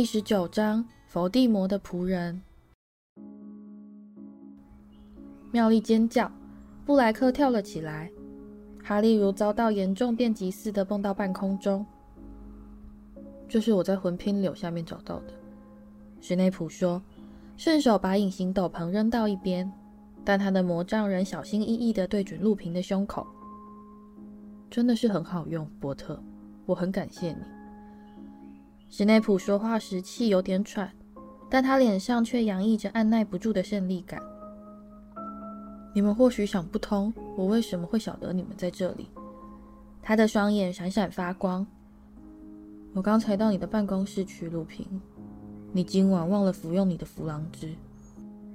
[0.00, 2.40] 第十九章，佛地魔的仆人。
[5.52, 6.32] 妙丽尖叫，
[6.86, 8.10] 布莱克跳了起来，
[8.82, 11.84] 哈利如遭到严重电击似的蹦到半空中。
[13.46, 15.34] 这是我在魂拼柳下面找到的，
[16.22, 17.02] 史内普说，
[17.58, 19.70] 顺手把隐形斗篷扔到一边，
[20.24, 23.26] 但他的魔杖仍小心翼翼地对准路平的胸口。
[24.70, 26.18] 真的是很好用，波特，
[26.64, 27.59] 我很感谢你。
[28.92, 30.92] 史内普说话时气有点喘，
[31.48, 34.20] 但他脸上却洋溢着按捺不住的胜利感。
[35.94, 39.06] 你们或许想不通，我为什么会晓得你们在这里。
[40.02, 41.64] 他的双眼闪闪发光。
[42.92, 44.84] 我刚才到你的办公室去，录屏。
[45.70, 47.72] 你今晚忘了服用你的弗朗汁，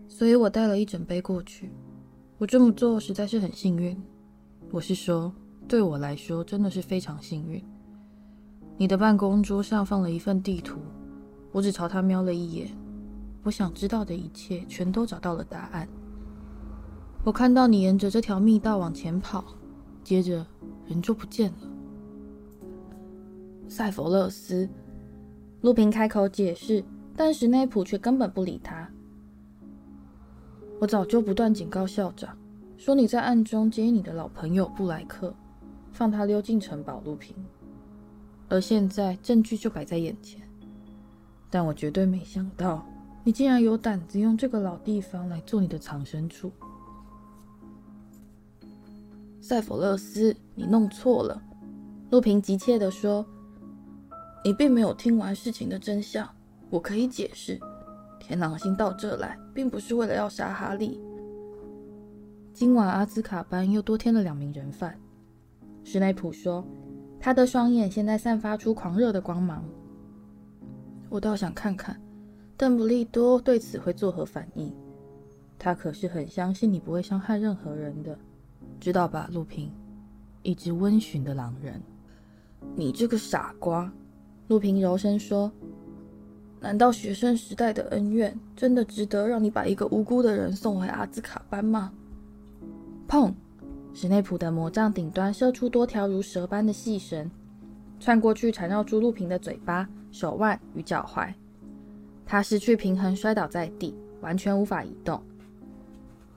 [0.09, 1.71] 所以我带了一整杯过去。
[2.37, 3.97] 我这么做实在是很幸运。
[4.69, 5.33] 我是说，
[5.65, 7.63] 对我来说真的是非常幸运。
[8.77, 10.79] 你的办公桌上放了一份地图，
[11.51, 12.69] 我只朝他瞄了一眼，
[13.43, 15.87] 我想知道的一切全都找到了答案。
[17.23, 19.43] 我看到你沿着这条密道往前跑，
[20.03, 20.45] 接着
[20.87, 21.67] 人就不见了。
[23.69, 24.67] 赛佛勒斯，
[25.61, 26.83] 路平开口解释，
[27.15, 28.87] 但史内普却根本不理他。
[30.79, 32.37] 我早就不断警告校长，
[32.77, 35.33] 说你在暗中接你的老朋友布莱克，
[35.93, 37.01] 放他溜进城堡。
[37.05, 37.33] 路平，
[38.49, 40.41] 而现在证据就摆在眼前，
[41.49, 42.85] 但我绝对没想到
[43.23, 46.51] 你竟然有胆子用这个老地方来做你的藏身处。
[49.41, 51.41] 塞弗勒斯，你弄错了。
[52.11, 53.25] 路平急切地说。
[54.43, 56.29] 你并没有听完事情的真相，
[56.69, 57.59] 我可以解释。
[58.19, 61.01] 天狼星到这来，并不是为了要杀哈利。
[62.53, 64.95] 今晚阿兹卡班又多添了两名人犯。
[65.83, 66.63] 史内普说，
[67.25, 69.65] 他的双眼现在散发出狂热的光芒。
[71.09, 71.99] 我倒想看看，
[72.55, 74.71] 邓布利多对此会作何反应。
[75.57, 78.15] 他可是很相信你不会伤害任何人的，
[78.79, 79.71] 知道吧，路平？
[80.43, 81.81] 一只温驯的狼人。
[82.75, 83.91] 你这个傻瓜！
[84.47, 85.51] 路平柔声说
[86.61, 91.91] ：“难道学生时代的恩怨真的值得让你把一个无辜的人送回阿兹卡班吗？”
[93.09, 93.33] 砰！
[93.95, 97.31] 史内普的魔杖顶端射出多条如蛇般的细绳，
[97.97, 101.33] 窜过去缠绕住露平的嘴巴、手腕与脚踝。
[102.25, 105.23] 他失去平衡，摔倒在地，完全无法移动。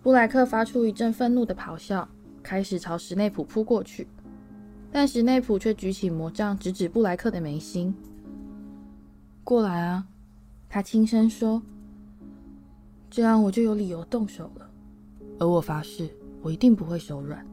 [0.05, 2.09] 布莱克发出一阵愤怒的咆哮，
[2.45, 4.07] 开始朝史内普扑过去。
[4.93, 7.93] 但史内普却举起魔杖，直指布莱克的眉心。
[9.43, 10.07] 过来啊，
[10.69, 11.61] 他轻声说
[13.11, 14.71] ：“这样我就有理由动手了。
[15.41, 16.09] 而我发誓，
[16.43, 17.45] 我一定不会手软。”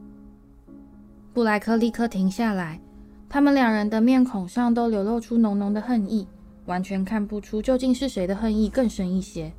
[1.34, 2.79] 布莱克立刻停下来，
[3.28, 6.28] 他们两人的面孔上都流露出浓浓的恨意，
[6.66, 9.51] 完全看不出究竟是谁的恨意更深一些。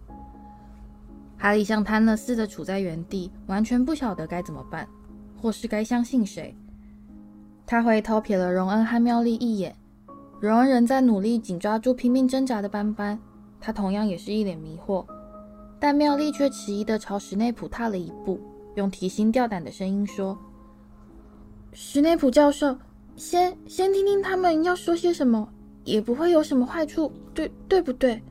[1.36, 4.88] 哈利像瘫了似的处在原地，完全不晓得该怎么办，
[5.40, 6.56] 或是该相信谁。
[7.66, 9.76] 他回头瞥了荣恩和妙丽一眼，
[10.40, 13.18] 荣恩仍在努力紧抓住拼命挣扎的斑斑，
[13.60, 15.04] 他同样也是一脸迷惑。
[15.78, 18.40] 但妙丽却迟疑地朝史内普踏了一步，
[18.76, 20.38] 用提心吊胆的声音说
[21.72, 22.76] ：“史内普教授，
[23.16, 25.48] 先先听听他们要说些什么，
[25.84, 28.22] 也不会有什么坏处，对对不对？”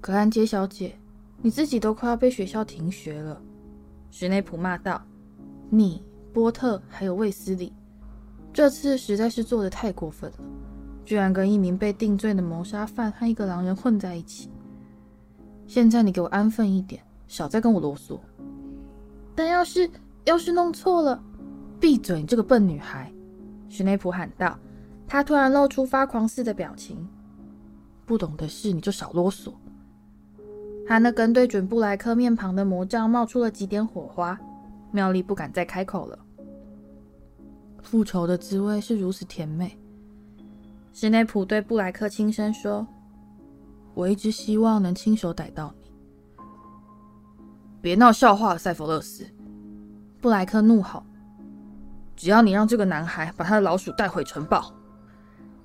[0.00, 0.96] 格兰杰小姐，
[1.40, 3.40] 你自己都快要被学校停学了。”
[4.10, 5.00] 史内普骂道
[5.70, 6.02] ，“你、
[6.32, 7.72] 波特还有卫斯理。”
[8.52, 10.38] 这次实在是做的太过分了，
[11.04, 14.50] 居然跟一名被定罪的谋杀犯和一个狼人混在一起。
[15.66, 18.18] 现在你给我安分一点，少再跟我啰嗦。
[19.36, 19.88] 但要是
[20.24, 21.22] 要是弄错了，
[21.78, 22.22] 闭嘴！
[22.22, 23.12] 你这个笨女孩！
[23.68, 24.58] 史内普喊道。
[25.08, 27.06] 他突然露出发狂似的表情。
[28.04, 29.52] 不懂的事你就少啰嗦。
[30.84, 34.36] 他那根对准布莱克面庞的魔杖冒出了几点火花，
[34.90, 36.18] 妙丽不敢再开口了。
[37.82, 39.78] 复仇的滋味是如此甜美。
[40.92, 42.84] 史内普对布莱克轻声说
[43.94, 45.72] ：“我一直希望能亲手逮到。”
[47.86, 49.24] 别闹笑话了，赛弗勒斯！
[50.20, 51.04] 布莱克怒吼
[52.16, 54.74] ：“只要你让这个男孩把他的老鼠带回城堡。”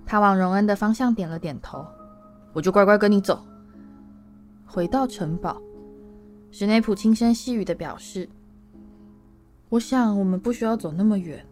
[0.06, 1.84] 他往荣恩的方向点了点头
[2.54, 3.44] ：“我就乖乖跟你走。”
[4.68, 5.60] 回到城堡，
[6.52, 8.30] 史内普轻声细语地表示
[9.70, 11.44] ：“我想我们不需要走那么远。”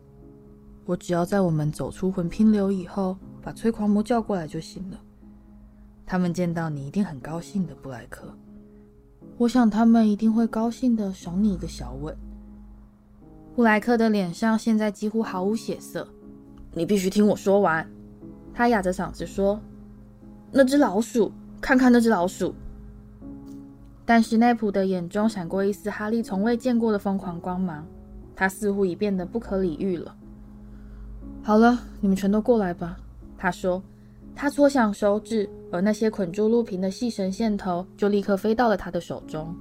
[0.86, 5.00] 我只要在我们走出魂拼流以后，把催狂魔叫过来就行了。
[6.06, 8.32] 他们见到你一定很高兴的，布莱克。
[9.40, 12.14] 我想他们一定会高兴的，赏你一个小吻。
[13.56, 16.06] 布莱克的脸上现在几乎毫无血色。
[16.74, 17.90] 你必须听我说完。
[18.54, 19.62] 他哑着嗓子说
[20.52, 21.32] ：“那只老鼠，
[21.62, 22.54] 看看那只老鼠。
[24.06, 27.88] 但史内普的眼中闪过一丝哈利从未见过的疯狂光芒，
[28.36, 30.14] 他似乎已变得不可理喻了。
[31.42, 32.98] 好了，你们全都过来吧，
[33.38, 33.82] 他说。
[34.42, 39.54] 他搓响手指，而那些捆住路平的细绳线头就立刻飞到了他的手中。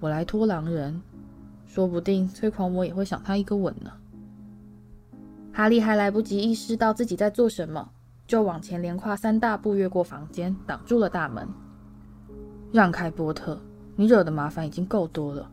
[0.00, 1.00] 我来拖狼人，
[1.64, 3.92] 说不定催狂魔也会赏他一个吻呢。
[5.52, 7.88] 哈利还来不及意识到自己在做什么，
[8.26, 11.46] 就往前连跨三大步，越过房间，挡住了大门。
[12.72, 13.56] 让开，波特！
[13.94, 15.48] 你惹的麻烦已经够多了。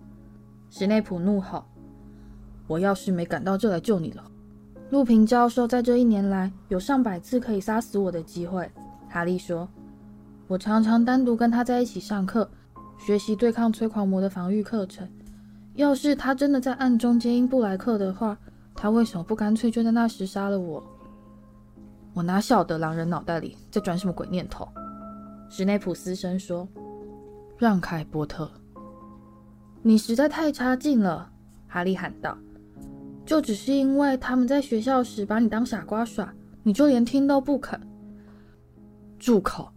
[0.71, 1.63] 史内普怒吼
[2.65, 4.23] ：“我要是没赶到这来救你了。”
[4.89, 8.69] 路平教授在这一年来有上百次可以杀死我的机会。
[9.09, 9.67] 哈利说
[10.47, 12.49] ：“我常常单独跟他在一起上课，
[12.97, 15.07] 学习对抗催狂魔的防御课程。
[15.75, 18.37] 要是他真的在暗中接应布莱克的话，
[18.73, 20.83] 他为什么不干脆就在那时杀了我？
[22.13, 24.67] 我哪晓得狼人脑袋里在转什么鬼念头？”
[25.49, 26.67] 史内普嘶声说。
[27.57, 28.47] 让开，波特！
[29.81, 31.31] 你实在太差劲了，
[31.67, 32.37] 哈利喊道。
[33.27, 36.33] 就只是因为他们在学校时把你当傻瓜耍，
[36.63, 37.77] 你就连听都不肯。
[39.19, 39.69] 住口！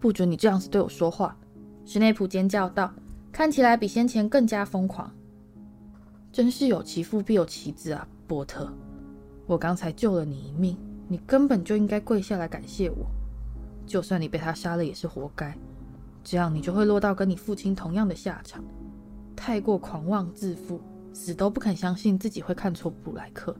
[0.00, 1.38] 不准你这样子对我说话！
[1.84, 2.92] 史内普尖叫道，
[3.30, 5.08] 看起来比先前更加疯狂。
[6.32, 8.68] 真是有其父必有其子啊，波特！
[9.46, 10.76] 我刚才救了你一命，
[11.06, 13.06] 你根本就应该跪下来感谢我。
[13.86, 15.56] 就算你被他杀了，也是活该。
[16.24, 18.64] 这样你就会落到跟你父亲同样的下场，
[19.36, 20.80] 太过狂妄自负，
[21.16, 23.56] 死都不肯相信自己会看错布莱克。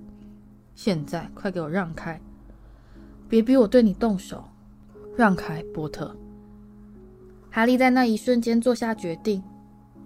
[0.74, 2.20] 现在快给我让开，
[3.30, 4.44] 别逼我对你动手！
[5.16, 6.14] 让开，波特！
[7.50, 9.42] 哈利在那一瞬间做下决定，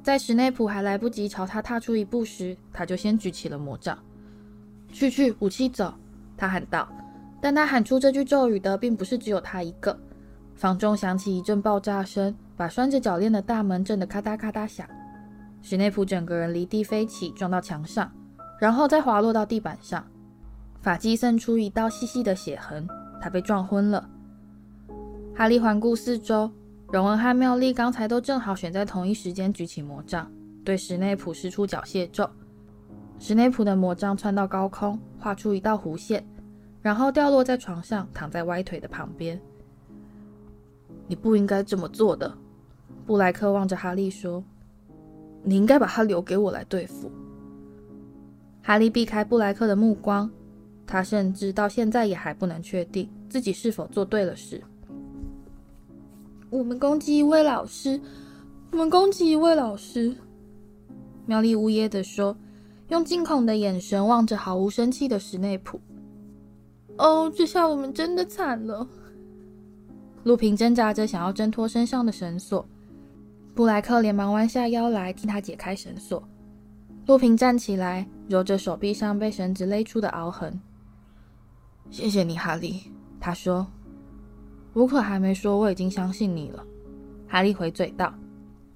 [0.00, 3.98] 在史内普还来不及朝他踏出一步时，他就先举起了魔杖。
[4.92, 5.92] 去去，武器走！
[6.36, 6.88] 他喊道。
[7.40, 9.98] 但他喊出这句咒语的，并不是只有他一个。
[10.54, 12.32] 房中响起一阵爆炸声。
[12.56, 14.86] 把拴着脚链的大门震得咔嗒咔嗒响，
[15.62, 18.10] 史内普整个人离地飞起，撞到墙上，
[18.58, 20.04] 然后再滑落到地板上，
[20.80, 22.88] 发髻渗出一道细细的血痕。
[23.20, 24.08] 他被撞昏了。
[25.34, 26.50] 哈利环顾四周，
[26.90, 30.30] 荣恩和妙丽刚才都正好选在同一时间举起魔杖，
[30.64, 32.28] 对史内普施出缴械咒。
[33.18, 36.26] 史内普的魔杖窜到高空，画出一道弧线，
[36.80, 39.38] 然后掉落在床上，躺在歪腿的旁边。
[41.06, 42.32] 你不应该这么做的。
[43.04, 44.42] 布莱克望着哈利说
[45.42, 47.10] ：“你应该把他留给我来对付。”
[48.62, 50.30] 哈利避开布莱克的目光，
[50.86, 54.62] 他甚至到现在也还不能确定自己是否做对了事。
[56.50, 58.00] 我们攻击一位老师，
[58.72, 60.14] 我们攻击一位老师。
[61.26, 62.36] 妙丽呜咽地说，
[62.88, 65.80] 用惊恐的眼神望着毫无生气的史内普。
[66.98, 68.86] “哦，这下我们真的惨了。”
[70.24, 72.66] 路平挣扎着想要挣脱身上的绳索。
[73.60, 76.26] 布莱克连忙弯下腰来替他解开绳索。
[77.04, 80.58] 洛平站起来，揉着手臂上被绳子勒出的凹痕。
[81.92, 82.90] “谢谢你，哈利。”
[83.20, 83.66] 他说。
[84.72, 86.64] “我可还没说我已经相信你了。”
[87.28, 88.14] 哈利回嘴道。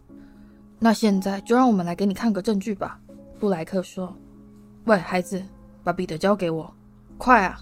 [0.78, 3.00] “那现在就让我们来给你看个证据吧。”
[3.40, 4.14] 布莱克说。
[4.84, 5.42] “喂，孩子，
[5.82, 6.70] 把彼得交给我，
[7.16, 7.58] 快啊！”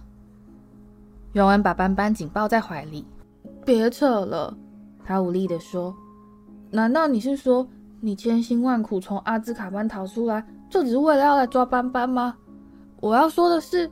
[1.32, 3.06] 荣恩把斑斑紧抱在怀里。
[3.64, 4.58] “别扯了。”
[5.06, 5.94] 他无力地说。
[6.72, 7.68] 难道你是说，
[8.00, 12.34] 你千辛万苦从阿兹卡班逃出来，就只是为了要来抓斑斑吗？
[12.98, 13.88] 我要说的是，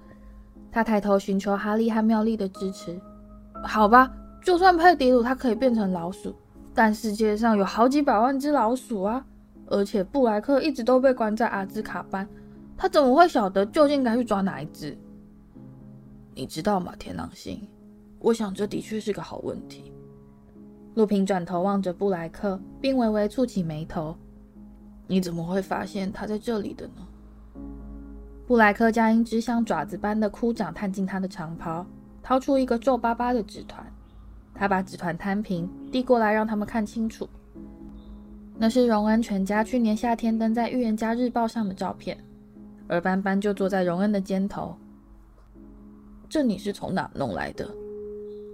[0.72, 2.98] 他抬头寻求哈利和妙丽的支持。
[3.62, 4.10] 好吧，
[4.42, 6.34] 就算佩迪鲁他可以变成老鼠，
[6.72, 9.22] 但世界上有好几百万只老鼠啊！
[9.66, 12.26] 而且布莱克一直都被关在阿兹卡班，
[12.76, 14.96] 他怎么会晓得究竟该去抓哪一只？
[16.34, 17.60] 你知道吗，天狼星？
[18.18, 19.92] 我想这的确是个好问题。
[20.94, 24.16] 路平转头望着布莱克，并微微蹙起眉头
[25.06, 27.06] ：“你怎么会发现他在这里的呢？”
[28.46, 31.86] 布莱克将一只像爪子般的枯掌探进他的长袍，
[32.22, 33.86] 掏出一个皱巴巴的纸团。
[34.52, 37.28] 他把纸团摊平，递过来让他们看清楚。
[38.58, 42.18] 那是荣恩全家去年夏天登在《预言家日报》上的照片，
[42.88, 44.76] 而斑斑就坐在荣恩的肩头。
[46.28, 47.70] 这你是从哪弄来的？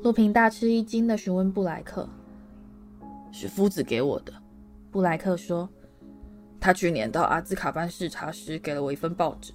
[0.02, 2.08] 路平大吃一惊地询问布莱克。
[3.38, 4.32] 是夫子给我的，
[4.90, 5.68] 布莱克说。
[6.58, 9.52] 他去年到阿兹卡班视察时给了我一份报纸，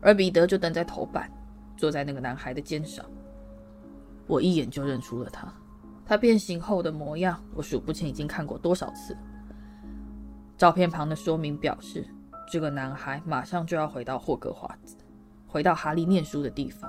[0.00, 1.28] 而彼得就等在头版，
[1.76, 3.04] 坐在那个男孩的肩上。
[4.28, 5.52] 我一眼就认出了他，
[6.06, 9.16] 他变形后的模样，我数不清已经看过多少次。
[10.56, 12.06] 照片旁的说明表示，
[12.48, 14.94] 这个男孩马上就要回到霍格华兹，
[15.48, 16.88] 回到哈利念书的地方。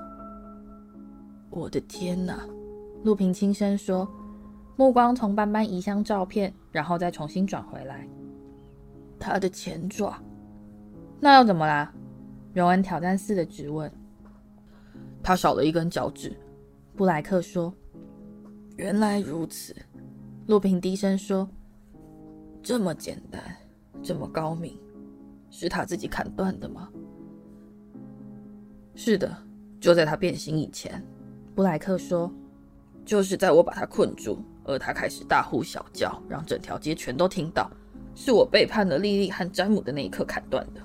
[1.49, 2.45] 我的天哪！
[3.03, 4.07] 陆平轻声说，
[4.79, 8.07] 目光从斑斑移向照片，然后再重新转回来。
[9.19, 10.17] 他的前爪，
[11.19, 11.93] 那又怎么啦？
[12.53, 13.91] 荣恩挑战似的质问。
[15.21, 16.33] 他少了一根脚趾，
[16.95, 17.73] 布莱克说。
[18.77, 19.75] 原来如此，
[20.47, 21.45] 陆平低声说。
[22.63, 23.43] 这么简单，
[24.01, 24.79] 这么高明，
[25.49, 26.87] 是他自己砍断的吗？
[28.95, 29.35] 是的，
[29.81, 31.05] 就在他变形以前，
[31.53, 32.33] 布莱克说。
[33.03, 34.37] 就是在我把他困住，
[34.69, 37.67] 而他开始大呼小叫，让整条街全都听到，
[38.13, 40.81] 是我背叛了莉莉和詹姆的那一刻砍断的。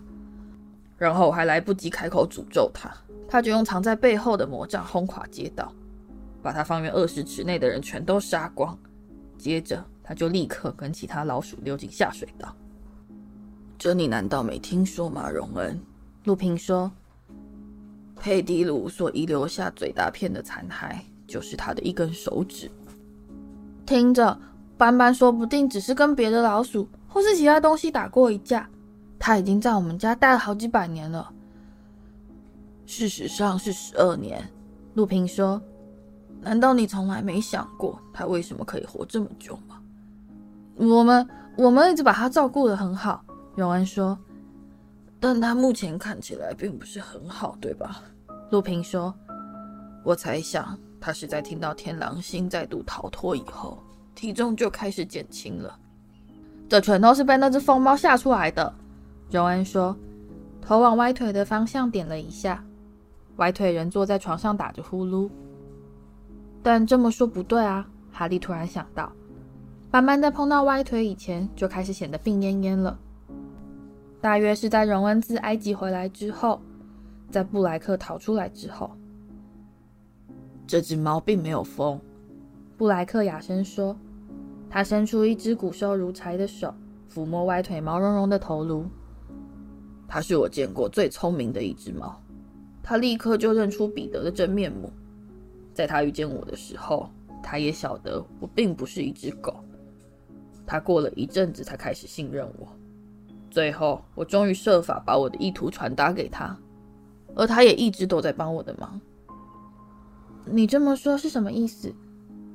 [0.97, 2.91] 然后我还来不及开口诅咒他，
[3.29, 5.71] 他就用藏在背后的魔杖轰垮街道，
[6.43, 8.77] 把他方圆二十尺内的人全都杀光。
[9.37, 12.57] 接着他就立刻跟其他老鼠溜进下水道。
[13.77, 15.79] 这你难道没听说吗，荣恩？
[16.25, 16.91] 陆平说，
[18.17, 20.99] 佩迪鲁所遗留下最大片的残骸。
[21.27, 22.71] 就是他的一根手指。
[23.87, 24.39] 听着，
[24.77, 28.69] 斑斑说不定只是跟别的老鼠或是其他东西打过一架。
[29.19, 31.33] 他已经在我们家待了好几百年了。
[32.87, 34.47] 事实上是十二年。
[34.95, 35.61] 陆平说
[36.43, 39.81] ：“难道你从来没想过他为什么可以活这么久吗？”
[40.77, 41.27] 我们
[41.57, 43.25] 我们一直把他照顾得很好。
[43.57, 44.19] 永恩说
[45.19, 48.03] ：“但他目前看起来并不是很好，对吧？”
[48.51, 49.15] 陆平说
[50.05, 53.77] ：“我猜想。”他是在听到天狼星再度逃脱以后，
[54.15, 55.79] 体重就开始减轻了。
[56.67, 58.75] 这全都是被那只疯猫吓出来的。
[59.31, 59.95] 荣恩说，
[60.63, 62.65] 头往歪腿的方向点了一下。
[63.37, 65.29] 歪腿人坐在床上打着呼噜。
[66.63, 67.87] 但这么说不对啊！
[68.11, 69.13] 哈利突然想到，
[69.91, 72.99] 斑斑在碰到歪腿以前就开始显得病恹恹了。
[74.23, 76.63] 大约是在荣恩自埃及回来之后，
[77.31, 78.91] 在布莱克逃出来之后。
[80.67, 82.01] 这只猫并没有疯，
[82.77, 83.97] 布莱克哑声说。
[84.71, 86.75] 他伸出一只骨瘦如柴的手，
[87.09, 88.87] 抚摸歪腿毛茸茸的头颅。
[90.09, 92.21] 它是我见过最聪明的一只猫，
[92.83, 94.91] 它立刻就认出彼得的真面目。
[95.73, 97.09] 在它遇见我的时候，
[97.41, 99.55] 它也晓得我并不是一只狗。
[100.67, 102.67] 它过了一阵子才开始信任我。
[103.51, 106.59] 最后，我终于设法把我的意图传达给他，
[107.37, 109.01] 而他也一直都在帮我的忙。
[110.47, 111.95] 你这么说是什么意思？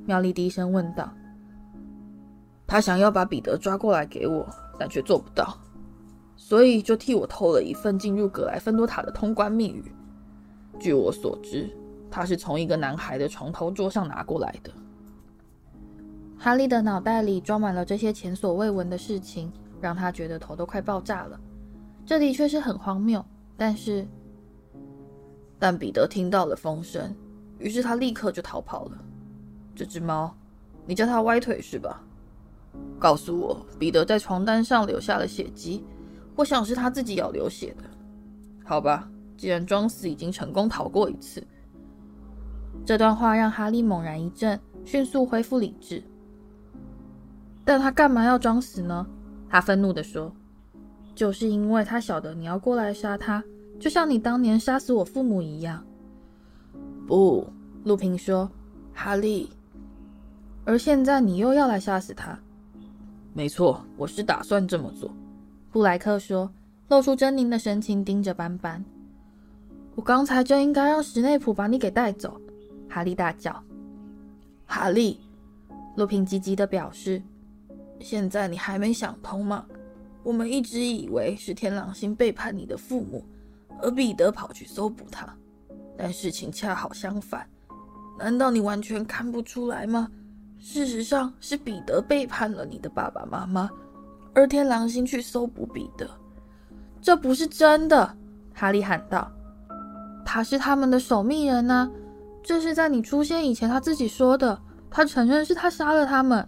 [0.06, 1.12] 妙丽低声问道。
[2.68, 5.58] 他想要把彼得抓过来给我，但却做不到，
[6.36, 9.92] 所以就替我偷了一份进入格莱芬多塔的通关密语。
[10.80, 11.70] 据我所知，
[12.12, 14.72] 他是从一个男孩的床头桌上拿过来的。
[16.38, 21.40] 哈利的脑袋里装满了这些前所未闻的事情，让他觉得头都快爆炸了。
[22.06, 23.24] 这的确是很荒谬，
[23.58, 24.08] 但是，
[25.58, 27.14] 但彼得听到了风声。
[27.60, 28.98] 于是他立刻就逃跑了。
[29.76, 30.34] 这只猫，
[30.86, 32.02] 你叫它歪腿是吧？
[32.98, 35.84] 告诉我，彼得在床单上留下了血迹，
[36.36, 37.84] 我想是他自己咬流血的。
[38.66, 41.46] 好吧，既然装死已经成功逃过一次，
[42.86, 46.04] 这段话让哈利猛然一震，迅速恢复理智。
[47.66, 49.06] 但他干嘛要装死呢？
[49.50, 50.32] 他愤怒地说
[51.16, 53.44] ：“就是因为他晓得你要过来杀他，
[53.80, 55.84] 就像你当年杀死我父母一样。”
[57.10, 57.44] 不，
[57.86, 58.48] 陆平说
[58.94, 59.50] ：“哈利，
[60.64, 62.38] 而现在你又要来杀死他
[63.34, 65.12] ？”“没错，我是打算这么做。”
[65.74, 66.52] 布莱克说，
[66.90, 68.86] 露出狰狞的神情，盯着斑斑。
[69.98, 72.40] “我刚才就应该让史内普把你给带走。”
[72.88, 73.60] 哈利大叫。
[74.68, 75.20] “哈利！”
[75.98, 77.20] 陆平急急地表示
[78.00, 79.66] ，“现在你还没想通吗？
[80.22, 83.26] 我们一直以为是天狼星背叛你的父母，
[83.82, 85.28] 而彼得跑去搜捕他。”
[86.02, 87.46] 但事情恰好相反，
[88.18, 90.08] 难道你完全看不出来吗？
[90.58, 93.70] 事实上是彼得背叛了你的爸爸妈妈，
[94.34, 96.10] 而天狼星去搜捕彼得。
[97.02, 98.16] 这不是真的！
[98.54, 99.30] 哈利喊道。
[100.24, 101.92] 他是他们的守密人呐、
[102.42, 104.58] 这是在你出现以前他自己说的。
[104.90, 106.48] 他承认是他杀了他们。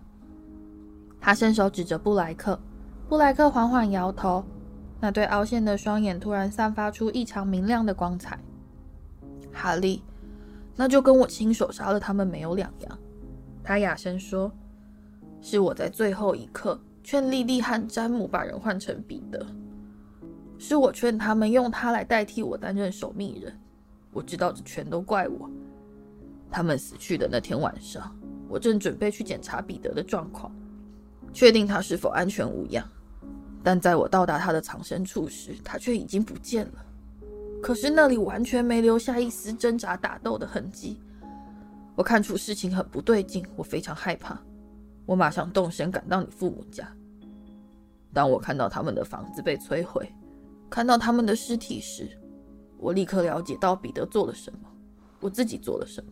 [1.20, 2.58] 他伸手指着布莱克，
[3.10, 4.46] 布莱克缓缓摇头，
[5.01, 8.39] 那对凹陷的双眼突然散发出异常明亮的光彩。
[9.51, 10.03] 哈利，
[10.75, 13.00] 那就跟我亲手杀了他们没有两样。
[13.63, 14.51] 他哑声说
[15.41, 19.46] ：“是我在最后一刻劝莉莉和詹姆把人换成彼得，
[20.58, 23.55] 是我劝他们用他来代替我担任守密人。
[24.12, 25.50] 我知道这全都怪我。
[26.50, 28.13] 他们死去的那天晚上，
[28.50, 30.51] 我正准备去检查彼得的状况，
[31.31, 32.86] 确定他是否安全无恙。
[33.63, 36.86] 但在我到达他的藏身处时，他却已经不见了。”
[37.62, 41.00] 可是那里完全没留下一丝挣扎打斗的痕迹，
[41.96, 44.39] 我看出事情很不对劲，我非常害怕。
[45.06, 46.88] 我马上动身赶到你父母家。
[48.13, 50.12] 当我看到他们的房子被摧毁，
[50.70, 52.10] 看到他们的尸体时，
[52.77, 54.60] 我立刻了解到彼得做了什么，
[55.20, 56.12] 我自己做了什么。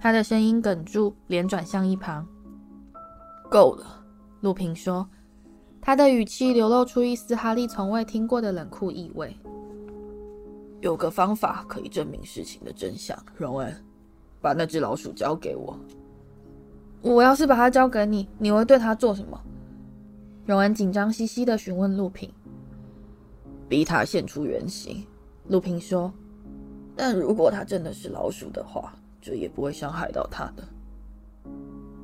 [0.00, 2.26] 他的声音哽住，脸转向一旁。
[3.50, 4.04] 够了，
[4.40, 5.08] 陆平说，
[5.80, 9.36] 他的语气流露出一丝哈利从未听过的冷酷意味。
[10.84, 13.74] 有个方法可以证明事情的真相，荣恩，
[14.42, 15.74] 把那只老鼠交给我。
[17.00, 19.40] 我要是把它交给你，你会对它做什么？
[20.44, 22.30] 荣恩紧张兮兮地询问陆平。
[23.66, 25.02] 逼他现出原形，
[25.48, 26.12] 陆平说。
[26.94, 30.62] 但如果它真的是老鼠的话，这也不会伤害到它的。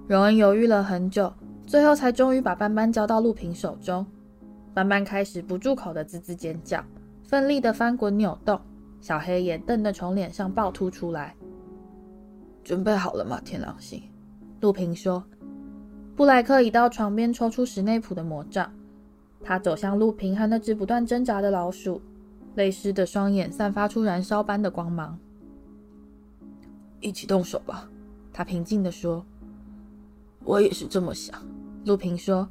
[0.08, 1.30] 荣恩犹豫了很久，
[1.66, 4.06] 最后才终于把斑斑交到陆平手中。
[4.72, 6.82] 斑斑开始不住口的吱吱尖叫，
[7.22, 8.58] 奋力的翻滚扭动，
[9.00, 11.34] 小黑眼瞪得从脸上暴突出来。
[12.62, 14.02] 准备好了吗，天狼星？
[14.60, 15.24] 陆平说。
[16.14, 18.70] 布莱克已到床边抽出史内普的魔杖，
[19.42, 22.00] 他走向陆平和那只不断挣扎的老鼠，
[22.56, 25.18] 泪湿的双眼散发出燃烧般的光芒。
[27.00, 27.88] 一起动手吧，
[28.32, 29.24] 他平静地说。
[30.44, 31.42] 我也是这么想，
[31.86, 32.46] 陆平说。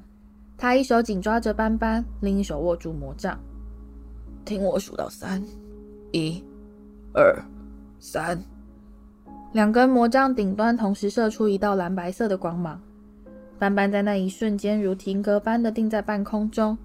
[0.58, 3.40] 他一手紧抓着斑斑，另一手握住魔杖。
[4.44, 5.44] 听我数到三，
[6.12, 6.44] 一、
[7.14, 7.44] 二、
[8.00, 8.42] 三。
[9.54, 12.80] 两根魔杖顶端同时射出一道蓝白色的光芒。
[13.58, 16.78] 斑斑在那一瞬间如停格般的定在半空中，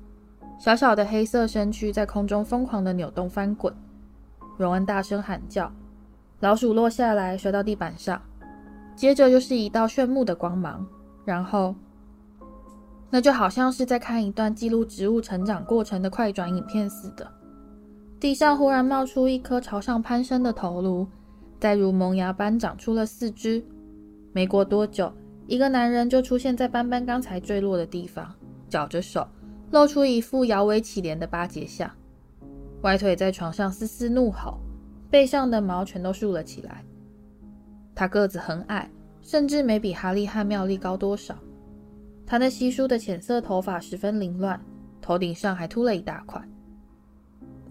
[0.58, 3.72] 小小的黑色身躯在空中疯狂的扭动翻滚。
[4.56, 5.70] 荣恩大声喊叫，
[6.40, 8.20] 老鼠落下来摔到地板上，
[8.96, 10.84] 接着又是一道炫目的光芒，
[11.24, 11.74] 然后
[13.10, 17.30] 那就好像是在看一段记录植物成长过程的快转影片似的。
[18.24, 21.06] 地上忽然冒出一颗朝上攀升的头颅，
[21.60, 23.62] 再如萌芽般长出了四肢。
[24.32, 25.12] 没过多久。
[25.46, 28.34] 一个男人就出现在斑斑刚才坠落的地方，
[28.66, 29.28] 绞着手，
[29.72, 31.90] 露出一副摇尾乞怜的巴结相，
[32.80, 34.58] 歪腿在床上嘶嘶怒吼，
[35.10, 36.82] 背上的毛全都竖了起来。
[37.94, 41.36] 他个子很矮，甚至没比哈利和妙丽高多少。
[42.24, 44.58] 他那稀疏的浅色头发十分凌乱，
[45.02, 46.42] 头顶上还秃了一大块。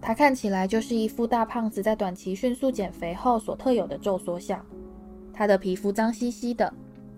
[0.06, 4.62] 他看起来就是一副大胖子在短期迅速减肥后所特有的皱缩相。
[5.32, 6.70] 他的皮肤脏兮兮的。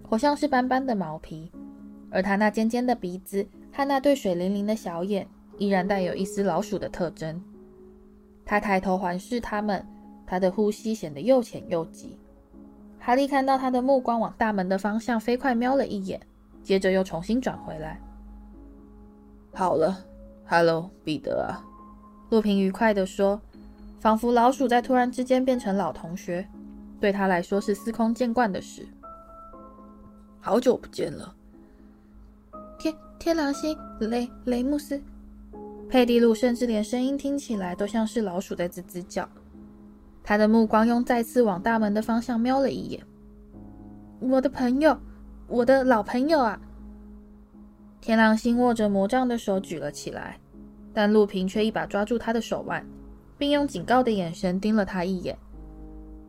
[0.08, 1.50] 活像是斑斑的毛皮，
[2.12, 5.26] 而他那尖尖的鼻子和那对水灵灵的小眼，
[5.58, 7.42] 依然带有一丝老鼠的特征。
[8.44, 9.84] 他抬头环视他们，
[10.24, 12.16] 他的呼吸显得又浅又急。
[13.00, 16.20] 哈利看到他的目光往大门的方向飞快瞄了一眼，
[16.62, 18.00] 接着又重新转回来。
[19.52, 20.04] 好了，
[20.44, 21.66] 哈喽，彼得啊，
[22.30, 23.40] 陆平愉快地说，
[24.00, 26.46] 仿佛老鼠在突然之间变成老同学，
[27.00, 28.86] 对他来说是司空见惯的事。
[30.40, 31.34] 好久不见了，
[32.78, 35.00] 天天狼星雷雷姆斯，
[35.88, 39.28] 佩蒂鲁甚至连声音听起来都像是老鼠在吱吱叫。
[40.22, 43.00] 他的目光又再次往大门的方向瞄了一眼。
[44.18, 44.98] 我的朋友，
[45.46, 46.60] 我的老朋友啊！
[48.00, 50.38] 天狼星握着魔杖的手举了起来，
[50.96, 52.82] 但陆平却一把抓住他的手腕，
[53.36, 55.36] 并用警告的眼神盯了他一眼，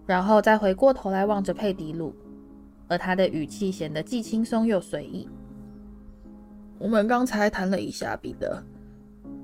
[0.05, 2.13] 然后再回过头来望着佩迪鲁。
[2.89, 5.29] 而他的语气显得既轻松又随意。
[6.77, 8.61] 我们刚才谈了一下彼得，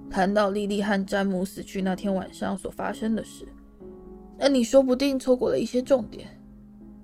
[0.09, 3.47] 谈到莉莉和詹姆死去那天晚上所发生的事。
[4.37, 6.37] 那你说不定错过了一些重点，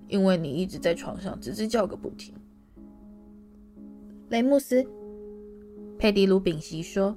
[0.09, 2.35] 因为你一直在床上吱吱叫个不停。
[4.27, 4.85] 雷姆斯，
[5.97, 7.15] 佩迪鲁屏息说。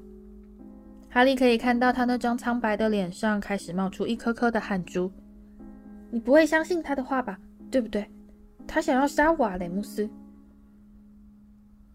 [1.14, 5.12] 哈利可以看到他那张苍白的脸上开始冒出一颗颗的汗珠。
[6.10, 7.38] 你不会相信他的话吧？
[7.70, 8.10] 对不对？
[8.66, 10.08] 他想要杀我啊，雷姆斯。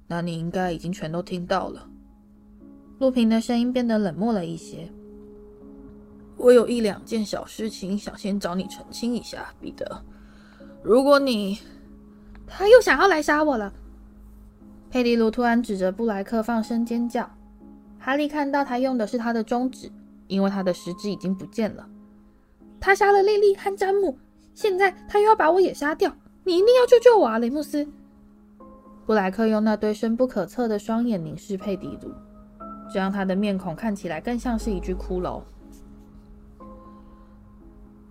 [0.06, 1.90] 那你应该已经全都听到了。
[3.00, 4.88] 路平的声音变得冷漠了一些。
[6.36, 10.04] 我有一两件小事情想先找你澄清一下，彼得。
[10.84, 11.58] 如果你……
[12.46, 13.74] 他又想要来杀我了。
[14.92, 17.28] 佩蒂鲁突然指着布莱克放声尖叫。
[18.08, 19.92] 哈利看到他用的是他的中指，
[20.28, 21.86] 因为他的食指已经不见了。
[22.80, 24.18] 他杀了莉莉和詹姆，
[24.54, 26.16] 现在他又要把我也杀掉。
[26.46, 27.86] 你一定要救救我啊，雷姆斯！
[29.06, 32.14] 布莱克用那对深不可测的双眼凝视佩迪鲁，
[32.90, 35.42] 这让他的面孔看起来更像是一具骷髅。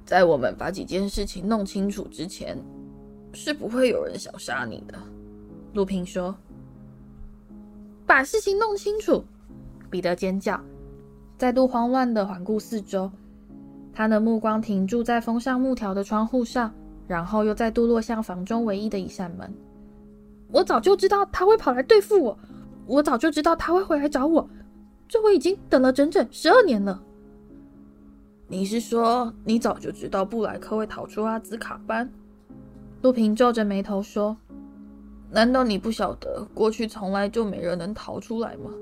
[0.04, 2.62] 在我们把几件事情弄清楚之前，
[3.32, 4.98] 是不会有人想杀你的。
[5.72, 6.36] 路平说
[8.04, 9.24] ：“把事情弄清楚！”
[9.90, 10.60] 彼得尖叫，
[11.38, 13.10] 再度慌乱地环顾四周，
[13.92, 16.72] 他的目光停驻在封上木条的窗户上。
[17.08, 19.48] 然后又再度落向房中唯一的一扇门。
[20.50, 22.36] 我早就知道他会跑来对付我，
[22.84, 24.50] 我早就知道他会回来找我，
[25.06, 27.00] 这我已经等了整整十二年了。
[28.48, 32.10] 你是说你早就知道布莱克会逃出阿兹卡班？
[33.02, 34.36] 陆平皱着眉头说
[35.30, 38.72] ：“难道你不晓得过去从来就没人能逃出来吗？”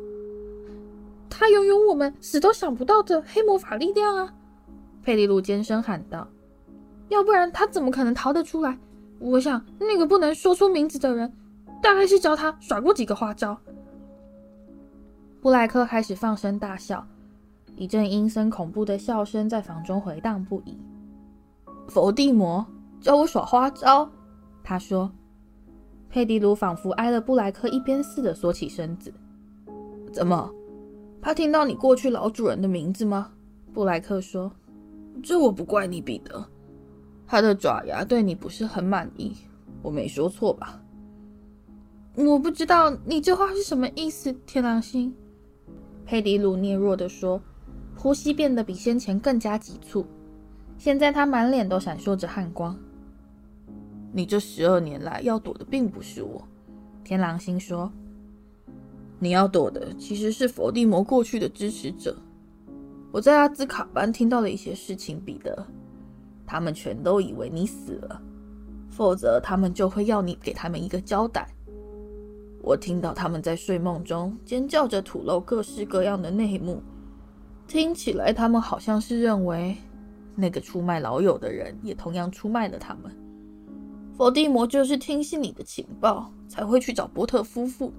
[1.29, 4.35] 他拥有我们死都想不到的黑魔法力量啊！
[5.03, 6.29] 佩蒂鲁尖声喊道
[7.09, 8.79] ：“要不然他怎么可能逃得出来？
[9.19, 11.33] 我想那个不能说出名字的人，
[11.83, 13.59] 大概是教他耍过几个花招。”
[15.41, 17.07] 布莱克开始放声大笑，
[17.77, 20.79] 一阵阴森恐怖的笑声在房中回荡不已。
[21.89, 22.65] 佛地魔
[23.01, 24.11] 教我耍花招，
[24.63, 25.11] 他说。
[26.09, 29.13] 佩蒂鲁仿佛挨了布莱克一鞭似的缩起身子。
[30.13, 30.49] 怎么？
[31.25, 33.33] 他听到你过去老主人的名字吗？
[33.73, 34.53] 布莱克说。
[35.23, 36.47] 这我不怪你，彼得。
[37.27, 39.35] 他的爪牙对你不是很满意，
[39.81, 40.83] 我没说错吧？
[42.15, 45.15] 我不知道你这话是什么意思，天狼星。
[46.05, 47.41] 佩迪鲁嗫弱地说，
[47.97, 50.05] 呼吸变得比先前更加急促。
[50.77, 52.79] 现在他满脸都闪烁着汗光。
[54.13, 56.47] 你这十二年来要躲的并不是我，
[57.03, 57.91] 天狼星说。
[59.25, 62.15] 你要躲的其实是佛地魔过去的支持者。
[63.11, 65.67] 我在阿兹卡班听到了一些事情，彼得，
[66.45, 68.21] 他们全都以为你死了，
[68.91, 71.49] 否则他们就会要你给他们一个交代。
[72.61, 76.83] 我听到他们在睡梦中尖叫着吐露各式各样的内幕，
[77.67, 79.75] 听起来他们好像是认为
[80.35, 83.11] 那个出卖老友的人也同样出卖了他们。
[84.19, 87.91] 佛地魔就是听信你的情报才会去找波特夫妇，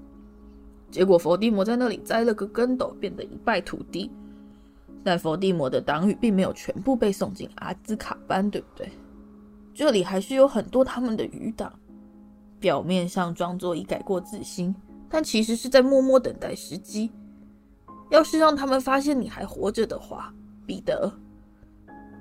[0.95, 4.09] 结果佛地魔在那里栽了个跟斗，变得一败涂地。
[5.03, 8.89] 但佛地魔的党羽并没有全部被送进阿兹卡班，对不对？
[9.73, 11.69] 这里还是有很多他们的余党，
[12.61, 14.73] 表面上装作已改过自新，
[15.09, 17.11] 但其实是在默默等待时机。
[18.09, 20.33] 要是让他们发现你还活着的话，
[20.65, 21.11] 彼得，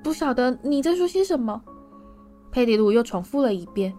[0.03, 1.63] 不晓得你在说些什么。
[2.51, 3.95] 佩蒂鲁又重复了一遍，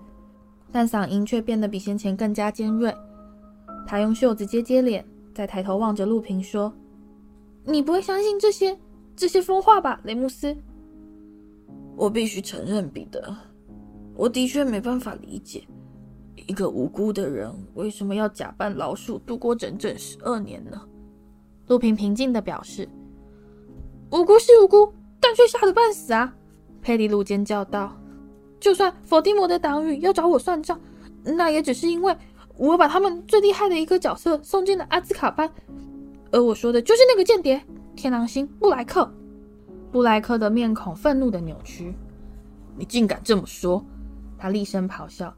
[0.70, 2.94] 但嗓音却变得比先前更加尖锐。
[3.88, 6.74] 他用袖子接接脸，再抬头望着陆平说。
[7.64, 8.78] 你不会相信这些
[9.16, 10.56] 这些疯话吧，雷姆斯？
[11.96, 13.36] 我必须承认，彼得，
[14.16, 15.64] 我的确没办法理解，
[16.48, 20.82] 一个无辜的人为什么要假扮老鼠度过整整十二年呢？
[21.68, 22.88] 陆平平静地表示
[24.12, 26.36] ：“无辜是无辜，但却吓得半死啊！”
[26.84, 27.96] 佩里鲁尖叫道
[28.60, 30.80] ：“就算伏地魔的党羽要找我算账，
[31.24, 32.16] 那也只是因为
[32.58, 35.50] 我把他们最厉害的一个角色送进了阿兹卡班。”
[36.32, 37.62] 而我说的就是那个间谍，
[37.96, 39.10] 天狼星布莱克。
[39.92, 41.94] 布莱克的面孔愤怒的扭曲。
[42.78, 43.82] 你竟敢这么说！
[44.38, 45.34] 他厉声咆哮，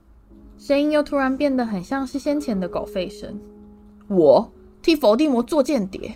[0.58, 3.40] 声音又突然变得很像是先前的狗吠声。
[4.08, 4.52] 我
[4.82, 6.16] 替佛地魔做间谍？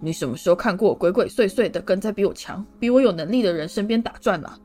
[0.00, 4.58] 你什么时候看过鬼鬼祟祟的跟在比我强、比我有能力的人身边打转了？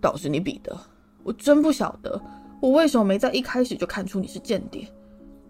[0.00, 0.78] 倒是你彼得，
[1.24, 2.20] 我真不晓得
[2.60, 4.86] 我为什么没在一开始就看出你是间谍。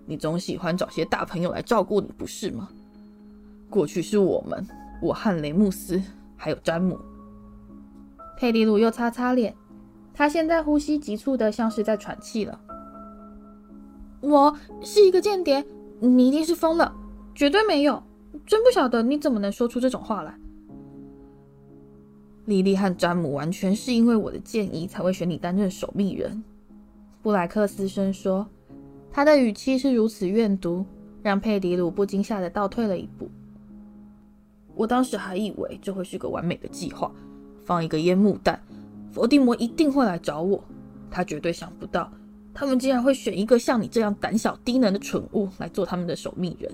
[0.06, 2.68] 你总喜欢找些大朋友来照顾你，不是吗？
[3.68, 4.66] 过去是我们，
[5.02, 6.00] 我和雷姆斯，
[6.36, 6.98] 还有詹姆。
[8.38, 9.54] 佩迪鲁又擦擦脸，
[10.14, 12.60] 他现在呼吸急促的，像是在喘气了。
[14.20, 15.64] 我是一个间谍，
[16.00, 16.94] 你一定是疯了，
[17.34, 18.02] 绝对没有，
[18.46, 20.38] 真不晓得你怎么能说出这种话来。
[22.44, 26.44] 莉莉和詹姆完全是因为我的建议才会选你担任守密人。
[27.20, 28.48] 布莱克斯声说，
[29.16, 30.84] 他的语气是如此怨毒，
[31.22, 33.26] 让佩迪鲁不禁吓得倒退了一步。
[34.74, 37.10] 我当时还以为这会是个完美的计划，
[37.64, 38.60] 放一个烟幕弹，
[39.10, 40.62] 佛地魔一定会来找我。
[41.10, 42.12] 他绝对想不到，
[42.52, 46.70] 他们竟然会选一个像你这样胆小低能的蠢物来做他们的守密人。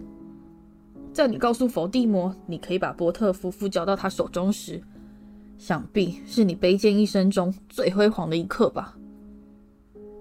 [1.13, 4.83] 在你告诉佛地魔你可以把波特夫妇交到他手中时，
[5.59, 8.97] 想必是你卑贱一生中最辉煌的一刻吧？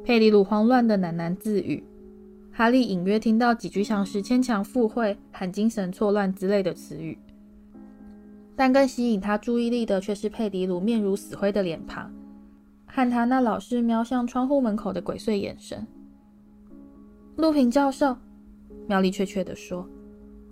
[0.03, 1.83] 佩里鲁慌乱的喃喃自语，
[2.51, 7.17] 哈利隐约听到几句像是牵强附会、喊精神错乱之类的词语。
[8.55, 12.11] 但更吸引他注意力的却是佩迪鲁面如死灰的脸庞，
[12.85, 15.87] 和他那老是瞄向窗户门口的鬼祟眼神。
[17.37, 18.15] 路平教授，
[18.87, 19.87] 妙丽怯怯地说：“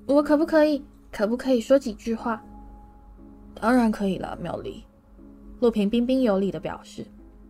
[0.07, 0.81] 我可不可以，
[1.11, 2.41] 可不可以说几句话
[3.59, 4.83] ？”“当然可以了，妙丽。”
[5.59, 7.05] 路平彬彬有礼地表示。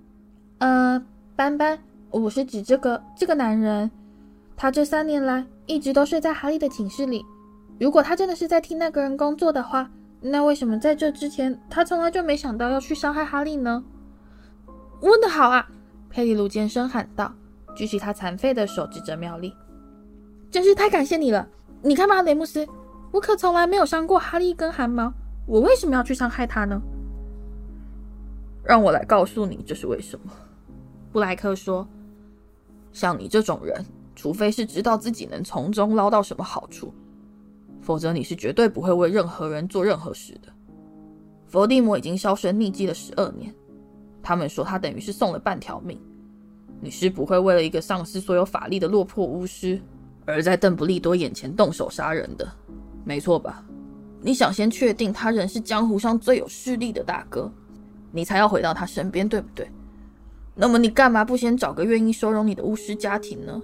[0.58, 1.02] “呃，
[1.38, 3.90] 斑斑，我是指这个这个男人，
[4.60, 7.26] 他这三年来一直都睡在哈利的寝室里。
[7.80, 9.90] 如果他真的是在替那个人工作的话。”
[10.22, 13.82] 那为什么在这之前，他从来就没想到要去伤害哈利呢？
[15.00, 15.66] 问得好啊！
[16.10, 17.34] 佩里鲁尖声喊道，
[17.74, 19.56] 举起他残废的手指着妙丽
[20.52, 21.48] ：“真是太感谢你了！
[21.82, 22.68] 你看吧，雷姆斯，
[23.12, 25.14] 我可从来没有伤过哈利一根汗毛，
[25.46, 26.82] 我为什么要去伤害他呢？”
[28.62, 30.34] 让我来告诉你这是为什么。
[31.14, 31.88] 布莱克说
[32.92, 33.86] ：“像你这种人，
[34.20, 36.94] 除非是知道自己能从中捞到什么好处，
[37.80, 40.52] 否则你是绝对不会为任何人做任何事的。
[41.48, 43.56] 佛地魔已经销声匿迹了十二年，
[44.22, 45.98] 他们说他等于是送了半条命。
[46.82, 49.80] 你是不会为了一个丧失所有法力的落魄巫师，
[50.26, 52.46] 而在邓布利多眼前动手杀人的，
[53.06, 53.64] 没错吧？
[54.22, 57.50] 你想先确定他人是江湖上最有势力的大哥。”
[58.12, 59.66] 你才要回到他身边，对不对？
[60.56, 63.62] 那么你干嘛不先找个愿意收容你的巫师家庭呢？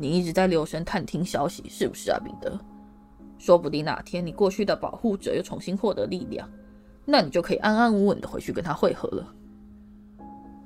[0.00, 2.58] 你一直在留神探听消息，是不是啊，彼得？
[3.36, 6.48] 说不定哪天你过去的保护者又重新获得力量，
[7.04, 9.34] 那你就可以安安稳稳的回去跟他会合了。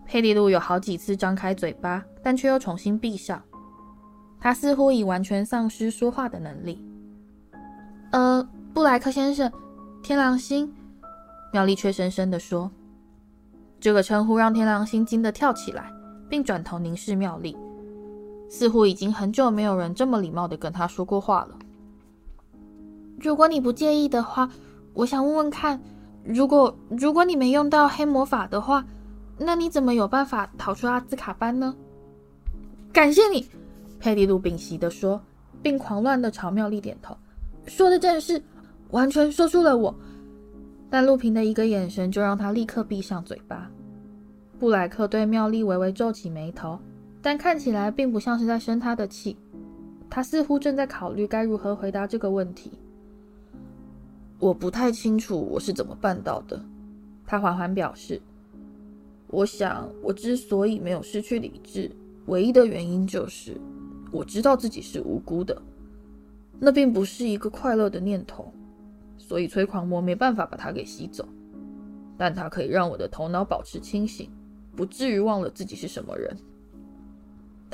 [0.07, 3.43] 佩蒂路有好几次张开嘴巴，但却又重新闭上，
[4.39, 6.81] 他似乎已完全丧失说话的能力。
[8.13, 9.51] 呃，布莱克先生，
[10.03, 10.73] 天狼星，
[11.53, 12.71] 妙丽却深深的说。
[13.81, 15.93] 这个称呼让天狼星惊得跳起来，
[16.29, 17.57] 并转头凝视妙丽，
[18.49, 21.59] 似乎已经很久没有人这么礼貌地跟他说过话了。
[23.21, 24.51] 如果你不介意的话，
[24.93, 25.81] 我想问问看，
[26.25, 28.85] 如果如果你没用到黑魔法的话，
[29.39, 31.75] 那你怎么有办法逃出阿兹卡班呢？
[32.93, 33.47] 感谢你，
[33.99, 35.21] 佩蒂鲁屏息地说，
[35.63, 37.17] 并狂乱地朝妙丽点头，
[37.67, 38.41] 说的正是，
[38.91, 39.95] 完全说出了我。
[40.91, 43.69] 但路平的一个眼神就让他立刻闭上嘴巴。
[44.61, 46.79] 布莱克对妙丽微微皱起眉头，
[47.25, 49.35] 但看起来并不像是在生他的气。
[50.11, 52.71] 他似乎正在考虑该如何回答这个问题。
[54.39, 56.63] 我不太清楚我是怎么办到的，
[57.25, 58.21] 他缓缓表示。
[59.29, 61.91] 我想，我之所以没有失去理智，
[62.27, 63.57] 唯一的原因就是
[64.13, 65.61] 我知道自己是无辜的。
[66.61, 68.53] 那并不是一个快乐的念头。
[69.17, 71.27] 所以催狂魔没办法把它给吸走，
[72.19, 74.31] 但它可以让我的头脑保持清醒，
[74.77, 76.37] 不至于忘了自己是什么人。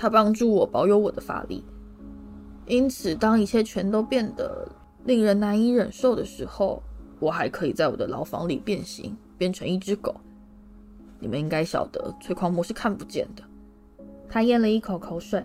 [0.01, 1.63] 他帮助我保有我的法力，
[2.65, 4.67] 因此当一切全都变得
[5.05, 6.83] 令人难以忍受的时候，
[7.19, 10.17] 我还可以在我的牢房里变形，变成一只狗。
[11.19, 13.43] 你们应该晓得，催狂魔是看不见的。
[14.27, 15.45] 他咽了一口口水。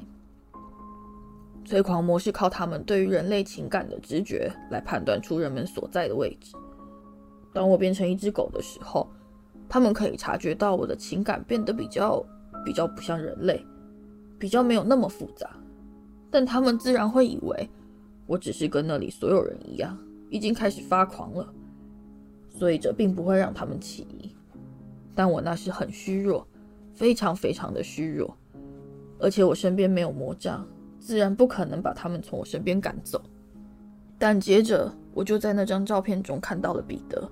[1.66, 6.56] 催狂魔是靠他们对于人类情感的直觉来判断出人们所在的位置。
[7.52, 9.12] 当我变成一只狗的时候，
[9.68, 12.26] 他们可以察觉到我的情感变得比较
[12.64, 13.62] 比较不像人类，
[14.38, 15.50] 比较没有那么复杂。
[16.30, 17.70] 但他们自然会以为
[18.26, 19.98] 我只是跟那里所有人一样，
[20.30, 21.54] 已经开始发狂了。
[22.50, 24.36] 所以这并不会让他们起疑。
[25.14, 26.46] 但我那时很虚弱，
[26.94, 28.36] 非常非常的虚弱，
[29.20, 30.66] 而且我身边没有魔杖。
[30.98, 33.22] 自然不可能把他们从我身边赶走，
[34.18, 37.30] 但接着我就在那张照片中看到了彼得。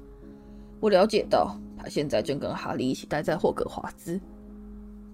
[0.79, 4.19] 我了解到他现在正跟哈利一起待在霍格华兹。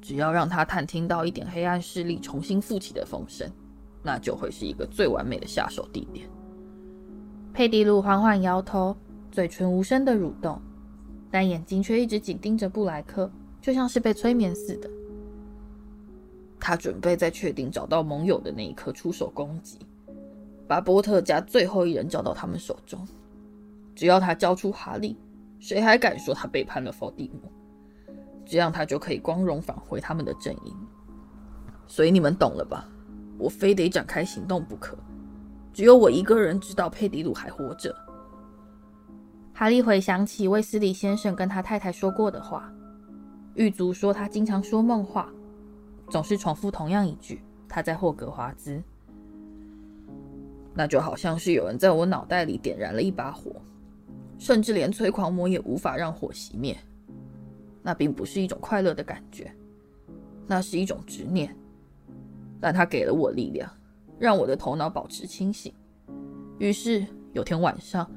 [0.02, 3.50] 只要让他探听到一点黑暗势力重新复起的风声，
[4.02, 6.28] 那就会是一个最完美的下手地点。
[7.54, 8.96] 佩蒂鲁缓缓摇头，
[9.32, 10.62] 嘴唇无声的蠕动，
[11.30, 13.30] 但眼睛却一直紧盯着布莱克，
[13.62, 14.90] 就像是被催眠似的。
[16.60, 19.80] 他准备在确定找到盟友的那一刻出手攻击，
[20.68, 23.06] 把波特家最后一人交到他们手中。
[23.96, 25.18] 只要他交出哈利，
[25.60, 27.52] 谁还敢说他背叛了伏地魔？
[28.50, 30.76] 这样他就可以光荣返回他们的阵营。
[31.88, 32.90] 所以你们懂了吧？
[33.38, 34.98] 我非得展开行动不可。
[35.72, 37.96] 只有我一个人知道佩迪鲁还活着。
[39.54, 42.72] 哈利回想起卫斯理先生跟他太太说过的话，
[43.54, 45.30] 狱卒说他经常说梦话。
[46.10, 48.82] 总是重复同样一句：“他在霍格华兹。”
[50.74, 53.52] 那就好像是有人在我脑袋里点燃了一把火，
[54.38, 56.76] 甚至连催狂魔也无法让火熄灭。
[57.82, 59.52] 那并不是一种快乐的感觉，
[60.48, 61.56] 那是一种执念。
[62.60, 63.72] 但它给了我力量，
[64.20, 65.74] 让我的头脑保持清醒。
[66.58, 68.10] 于是有天晚上，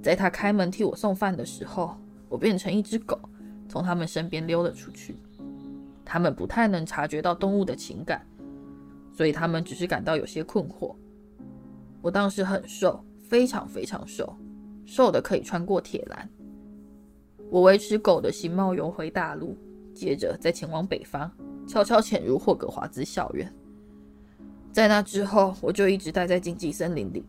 [0.00, 1.96] 在他开门替我送饭的时候，
[2.28, 3.18] 我变成一只狗，
[3.68, 5.16] 从他们身边溜了出去。
[6.04, 8.24] 他们不太能察觉到动物的情感，
[9.12, 10.94] 所以他们只是感到有些困惑。
[12.00, 14.36] 我当时很瘦，非常非常瘦，
[14.86, 16.28] 瘦得可以穿过铁栏。
[17.50, 19.58] 我维持狗的形貌游回大陆，
[19.92, 21.28] 接着再前往北方，
[21.66, 23.52] 悄悄潜入霍格华兹校园。
[24.70, 27.24] 在那之后，我就一直待在禁忌森林里。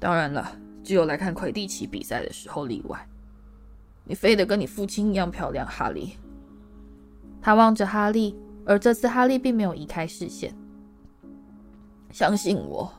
[0.00, 0.50] 当然了，
[0.82, 3.06] 只有来看魁地奇比赛的时候例外。
[4.04, 6.14] 你飞得跟你父亲一样漂亮，哈利。
[7.40, 10.52] 他望着哈利，而这次哈利并没有移开视线。
[12.10, 12.92] 相信我，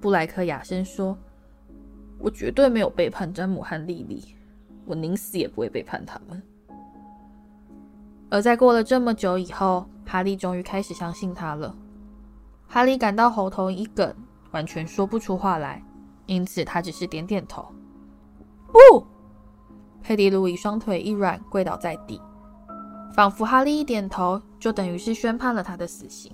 [0.00, 1.18] 布莱克哑声说
[2.18, 4.34] ：“我绝对没有背叛詹姆和莉莉，
[4.86, 6.42] 我宁死也不会背叛他们。”
[8.30, 11.76] 而在过了这么久以后，哈利终于开始相信他了。
[12.66, 14.12] 哈利感到喉头一梗，
[14.50, 15.84] 完全说不出话来，
[16.26, 17.66] 因此他只是点点头。
[18.66, 19.06] 不，
[20.02, 22.20] 佩蒂鲁以双腿一软，跪倒在地，
[23.14, 26.32] 仿佛哈利一点头就等于是宣判了他的死刑。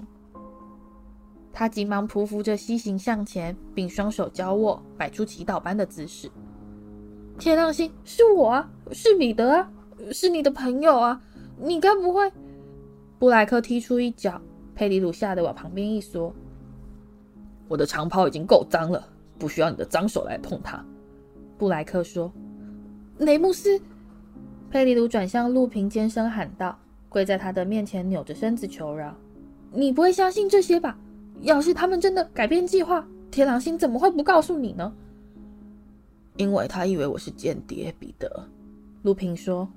[1.53, 6.31] 他急忙匍匐着西行向前，并双手交握，摆出祈祷般的姿势。
[7.41, 9.71] 天狼星，是我啊，是彼得啊，
[10.13, 11.19] 是你的朋友啊，
[11.59, 12.31] 你该不会……
[13.19, 14.39] 布莱克踢出一脚，
[14.75, 16.35] 佩里鲁吓得往旁边一缩。
[17.67, 19.03] 我的长袍已经够脏了，
[19.39, 20.85] 不需要你的脏手来碰它。
[21.57, 22.31] 布莱克说。
[23.17, 23.81] 雷姆斯，
[24.71, 29.15] 佩里鲁转向路平，尖声喊道，跪在他的面前，扭着身子求饶
[29.73, 30.99] ：“你不会相信这些吧？”
[31.41, 34.93] 要是他们真的改变计划，天狼星怎么会不告诉你呢？
[36.41, 38.49] 因为他以为我是间谍，彼得。
[39.03, 39.69] 路平说：“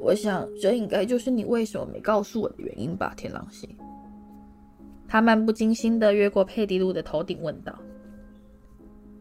[0.00, 3.68] 我想这应该就是你为什么没告诉我的原因吧，天狼星。”
[5.06, 7.78] 他漫不经心地越过佩蒂路的头顶，问道：“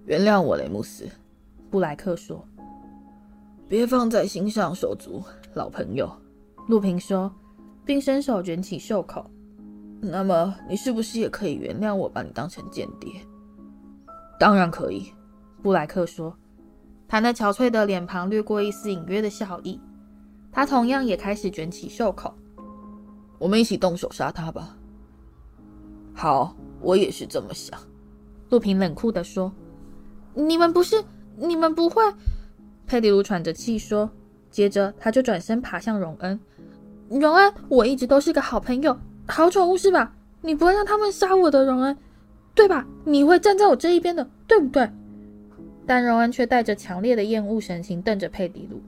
[0.08, 1.06] 原谅我，雷姆斯。”
[1.70, 2.42] 布莱克说
[3.68, 5.22] ：“别放在心上，手足，
[5.54, 6.10] 老朋友。”
[6.70, 7.30] 陆平说，
[7.84, 9.30] 并伸手卷起袖口。
[10.00, 13.12] 那么，你是不是也可以原谅我把你当成间谍？
[14.40, 15.12] 当然可以，
[15.62, 16.34] 布莱克说。
[17.08, 19.80] 他那憔悴的脸庞掠过一丝隐约的笑意。
[20.52, 22.34] 他同样也开始卷起袖口。
[23.40, 24.78] 我们一起动手杀他吧。
[26.14, 27.80] 好，我也是这么想。
[28.50, 29.52] 陆平冷酷地说。
[30.34, 31.04] 你们不是，
[31.36, 32.02] 你们不会。
[32.86, 34.10] 佩蒂鲁喘着气说。
[34.50, 36.40] 接着，他就转身爬向荣恩。
[37.10, 38.96] 荣恩，我一直都是个好朋友。
[39.28, 40.14] 好宠物是吧？
[40.42, 41.98] 你不会让他们杀我的，荣恩，
[42.54, 42.86] 对吧？
[43.06, 44.88] 你会站在我这一边的，对不对？
[45.86, 48.82] 但荣恩却带着强烈的厌恶神情瞪着佩迪鲁。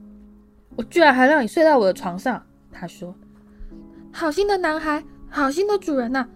[0.76, 3.14] 我居然还让你睡在我的床上，他说。
[4.12, 6.28] 好心的男孩，好心的主人呐、啊。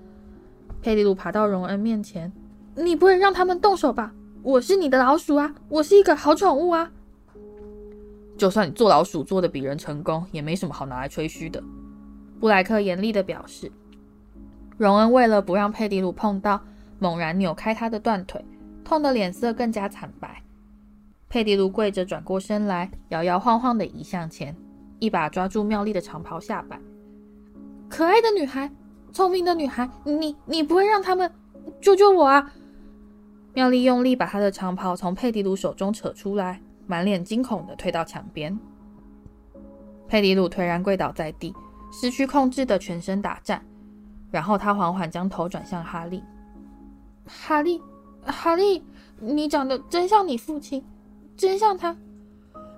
[0.83, 2.33] 佩迪鲁爬到荣恩面前，
[2.75, 4.12] 你不会让他们动手吧？
[4.42, 6.90] 我是你的老鼠啊，我是一个好宠物啊。
[8.38, 11.62] 就算你做老鼠做的比人成功，也没什么好拿来吹嘘的。
[12.38, 13.70] 布莱克严厉的表示。
[14.79, 16.59] 荣恩为了不让佩迪鲁碰到，
[16.99, 18.42] 猛然扭开他的断腿，
[18.83, 20.42] 痛得脸色更加惨白。
[21.31, 24.55] 佩迪鲁跪着转过身来，摇摇晃晃地移向前，
[24.99, 26.81] 一把抓住妙丽的长袍下摆。
[27.88, 28.69] 可爱的女孩，
[29.12, 31.33] 聪明的女孩，你你不会让他们
[31.81, 32.53] 救救我啊？
[33.55, 38.59] 妙丽用力把她的长袍从佩迪鲁手中扯出来，满脸惊恐地退到墙边。
[40.09, 41.55] 佩迪鲁颓然跪倒在地，
[41.93, 43.64] 失去控制的全身打颤。
[44.33, 46.25] 然后他缓缓将头转向哈利。
[47.25, 47.81] 哈利，
[48.25, 48.85] 哈利，
[49.21, 50.85] 你长得真像你父亲，
[51.40, 51.96] 真像他。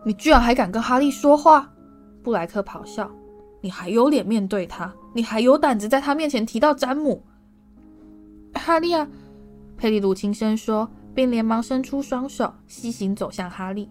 [0.04, 1.68] 你居然还敢跟哈利说话？
[2.22, 3.10] 布莱克咆哮。
[3.60, 4.92] 你还有脸面对他？
[5.12, 7.22] 你还有胆子在他面前提到詹姆？
[8.54, 9.06] 哈利啊，
[9.76, 13.88] 佩里鲁轻声说，并连忙伸出双手，西行走向哈利。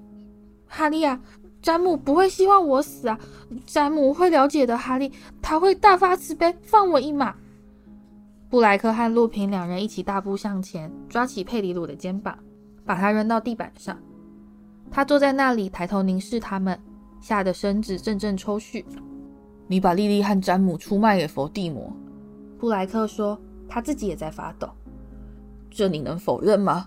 [0.67, 1.19] 哈利啊，
[1.61, 3.19] 詹姆不会希望我死啊！
[3.65, 7.35] 詹姆会了解的，哈利，他会大发慈悲，放我一马。
[8.49, 12.37] 布莱克和路平两人一起大步向前，抓起佩里鲁的肩膀，
[12.85, 13.97] 把他扔到地板上。
[14.91, 16.77] 他坐在那里，抬头凝视他们，
[17.21, 18.83] 吓得身子阵阵抽搐。
[19.67, 21.91] 你把莉莉和詹姆出卖给伏地魔，
[22.59, 24.69] 布莱克说，他自己也在发抖。
[25.69, 26.85] 这你能否认吗？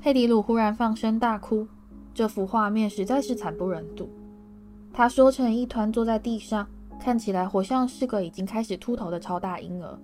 [0.00, 1.68] 佩里鲁忽然放声大哭，
[2.14, 4.08] 这幅画面实在是惨不忍睹。
[4.90, 6.66] 他缩成一团坐在地上，
[6.98, 9.98] 看起来活像是个已经开始秃头的超大婴儿。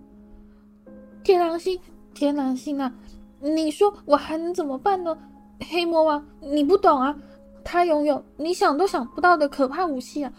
[1.24, 1.80] 天狼星，
[2.12, 2.92] 天狼星啊！
[3.40, 5.16] 你说我还能怎么办呢？
[5.70, 7.16] 黑魔王，你不懂啊！
[7.64, 10.32] 他拥有你想都想不到的可怕武器啊！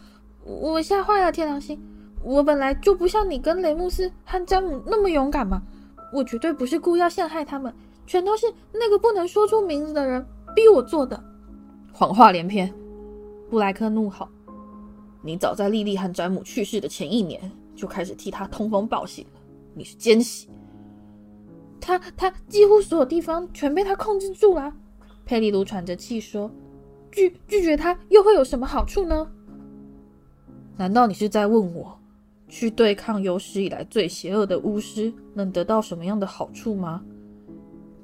[0.44, 1.82] 我吓坏了天狼星。
[2.22, 5.62] 我本来就不像你跟雷姆斯和詹姆那么勇敢嘛！
[6.14, 7.74] 我绝对不是故意要陷害他们，
[8.06, 11.22] 全都是那个不能说出名字的人逼我做的。
[11.92, 12.74] 谎话连篇！
[13.50, 14.28] 布莱克怒吼
[15.22, 19.40] ：“你早在莉莉和詹姆去世的前一年就开始替他通风报信了，
[19.74, 20.50] 你是奸细。”
[21.82, 24.74] 他他几乎所有地方全被他控制住了。
[25.26, 26.52] 佩里鲁喘着气说
[27.12, 29.28] ：“拒拒绝他又会有什么好处呢？
[30.76, 31.98] 难道你是在问我，
[32.48, 37.04] 去对抗有史以来最邪恶的巫师能得到什么样的好处吗？”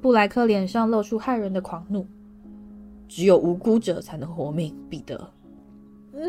[0.02, 2.08] 布莱克脸上露出骇人的狂怒
[3.08, 5.30] ：“只有无辜者才能活命，彼得。”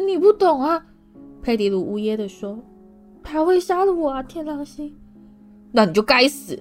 [0.07, 0.85] 你不懂啊，
[1.41, 2.59] 佩迪鲁呜咽地说
[3.23, 4.23] ：“他会杀了我啊！
[4.23, 4.95] 天狼星，
[5.71, 6.61] 那你就该死！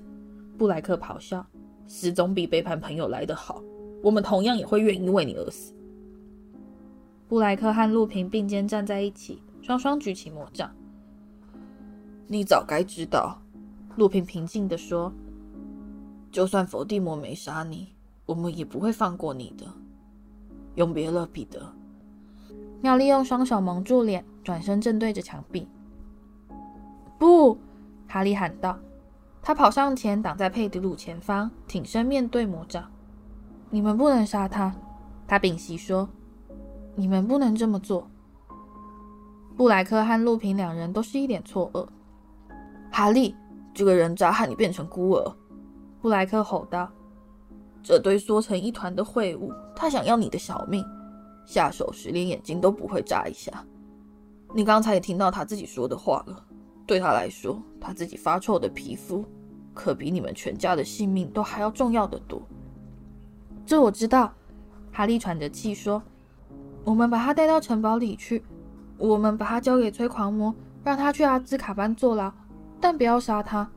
[0.57, 1.45] 布莱克咆哮，
[1.87, 3.61] 死总比背叛朋友来得好。
[4.01, 5.73] 我们同样也会愿意为你而死。
[7.27, 10.71] 布莱克和陆平并肩站在一起，双双举起魔杖。
[12.27, 13.41] 你早该知道，
[13.95, 15.11] 陆平平静地说
[16.31, 17.89] ：“就算伏地魔没杀你，
[18.25, 19.65] 我们也不会放过你的。
[20.75, 21.61] 永别了，彼得。”
[22.81, 25.67] 妙丽用双手蒙住脸，转身正对着墙壁。
[27.17, 27.57] 不！
[28.07, 28.79] 哈利喊道。
[29.41, 32.89] 他跑上前，挡在佩迪鲁前方，挺身面对魔杖。
[33.71, 34.73] 你们不能杀他，
[35.27, 36.09] 他屏息说
[36.95, 38.09] ：“你们不能这么做。”
[39.55, 41.87] 布莱克和陆平两人都是一脸错愕。
[42.91, 43.35] 哈利，
[43.71, 45.35] 这个人渣害你变成孤儿！
[46.01, 46.89] 布莱克吼道
[47.83, 50.83] ：“这堆缩成一团的秽物，他想要你的小命，
[51.45, 53.63] 下手时连眼睛都不会眨一下。
[54.55, 56.43] 你刚才也听到他自己说的话了。
[56.87, 59.23] 对他来说，他自己发臭的皮肤，
[59.75, 62.41] 可比你们全家的性命都还要重要得多。”
[63.69, 64.33] 这我知道，
[64.91, 66.01] 哈利喘着气说
[66.83, 68.41] ：“我们把他带到城堡里去，
[68.97, 72.33] 我们把他交给催狂魔，让他去阿兹卡班坐牢，
[72.81, 73.69] 但不要杀他。”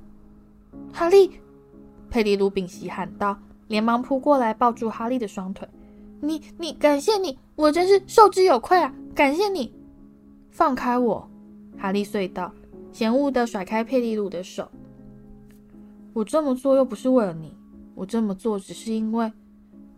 [0.94, 1.32] 哈利，
[2.08, 3.38] 佩迪鲁屏息喊道，
[3.68, 5.68] 连忙扑过来抱住哈利的双腿
[6.22, 8.94] ：“你你，感谢你，我真是受之有愧啊！
[9.14, 9.74] 感谢你，
[10.50, 11.28] 放开我！”
[11.76, 12.50] 哈利隧道，
[12.92, 14.70] 嫌恶地甩开佩迪鲁的手
[16.14, 17.54] ：“我这么做又不是为了你，
[17.94, 19.30] 我这么做只是因为……”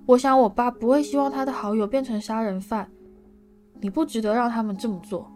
[0.07, 2.91] 我想，我爸不会希望他的好友变成杀人犯。
[3.81, 5.31] 你不值得让他们这么做。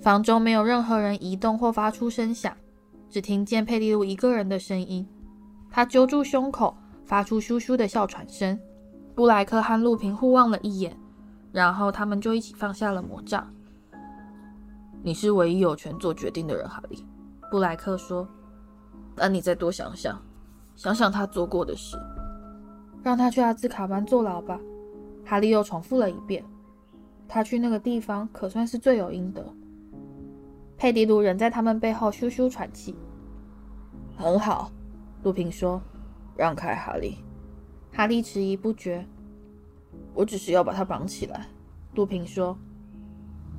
[0.00, 2.52] 房中没有任何人移动或发出声响，
[3.08, 5.06] 只听见佩蒂鲁一个人的声音。
[5.70, 8.58] 他揪住胸口，发出咻咻的哮喘声。
[9.14, 10.96] 布莱克和陆平互望了一眼，
[11.52, 13.48] 然后他们就一起放下了魔杖。
[15.02, 17.06] 你是唯一有权做决定的人，哈利。
[17.50, 18.26] 布莱克说
[19.14, 20.20] ：“那你再多想想，
[20.74, 21.96] 想想他做过的事。”
[23.02, 24.60] 让他去阿兹卡班坐牢吧，
[25.24, 26.44] 哈利又重复了一遍。
[27.26, 29.44] 他去那个地方可算是罪有应得。
[30.76, 32.94] 佩迪鲁人在他们背后咻咻喘气。
[34.16, 34.70] 很好，
[35.22, 35.80] 陆平说
[36.36, 37.18] ：“让开，哈利。”
[37.92, 39.04] 哈利迟疑不决。
[40.14, 41.46] 我只是要把他绑起来，
[41.94, 42.56] 陆平说：“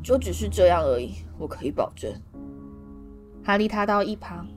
[0.03, 2.13] 就只是这样而已，我可以保证。”
[3.43, 4.47] 哈利踏到一旁，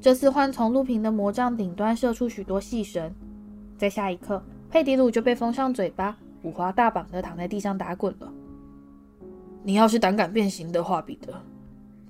[0.00, 3.12] 这次换从陆平的魔杖顶端射出许多细绳。
[3.80, 8.30] 在下一刻，佩迪鲁就被封上嘴巴，五花大绑的躺在地上打滚了。
[9.62, 11.32] 你要是胆敢变形的话，彼得，